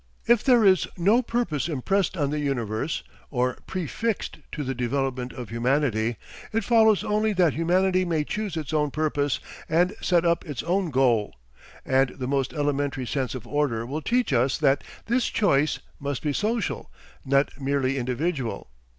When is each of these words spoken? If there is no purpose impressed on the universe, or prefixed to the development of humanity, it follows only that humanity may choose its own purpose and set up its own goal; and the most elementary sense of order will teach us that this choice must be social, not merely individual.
If 0.25 0.43
there 0.43 0.65
is 0.65 0.87
no 0.97 1.21
purpose 1.21 1.69
impressed 1.69 2.17
on 2.17 2.31
the 2.31 2.39
universe, 2.39 3.03
or 3.29 3.59
prefixed 3.67 4.39
to 4.53 4.63
the 4.63 4.73
development 4.73 5.31
of 5.31 5.49
humanity, 5.49 6.15
it 6.51 6.63
follows 6.63 7.03
only 7.03 7.33
that 7.33 7.53
humanity 7.53 8.03
may 8.03 8.23
choose 8.23 8.57
its 8.57 8.73
own 8.73 8.89
purpose 8.89 9.39
and 9.69 9.93
set 10.01 10.25
up 10.25 10.43
its 10.43 10.63
own 10.63 10.89
goal; 10.89 11.35
and 11.85 12.09
the 12.17 12.25
most 12.27 12.51
elementary 12.51 13.05
sense 13.05 13.35
of 13.35 13.45
order 13.45 13.85
will 13.85 14.01
teach 14.01 14.33
us 14.33 14.57
that 14.57 14.83
this 15.05 15.27
choice 15.27 15.77
must 15.99 16.23
be 16.23 16.33
social, 16.33 16.91
not 17.23 17.51
merely 17.61 17.99
individual. 17.99 18.71